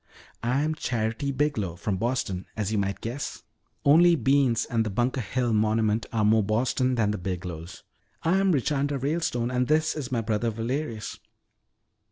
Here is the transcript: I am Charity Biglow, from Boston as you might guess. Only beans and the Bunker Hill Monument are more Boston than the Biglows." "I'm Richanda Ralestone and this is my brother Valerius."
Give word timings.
I 0.41 0.61
am 0.63 0.73
Charity 0.73 1.31
Biglow, 1.31 1.75
from 1.75 1.97
Boston 1.97 2.47
as 2.57 2.71
you 2.71 2.79
might 2.79 3.01
guess. 3.01 3.43
Only 3.85 4.15
beans 4.15 4.65
and 4.65 4.83
the 4.83 4.89
Bunker 4.89 5.21
Hill 5.21 5.53
Monument 5.53 6.07
are 6.11 6.25
more 6.25 6.41
Boston 6.41 6.95
than 6.95 7.11
the 7.11 7.19
Biglows." 7.19 7.83
"I'm 8.23 8.51
Richanda 8.51 8.97
Ralestone 8.99 9.51
and 9.51 9.67
this 9.67 9.95
is 9.95 10.11
my 10.11 10.21
brother 10.21 10.49
Valerius." 10.49 11.19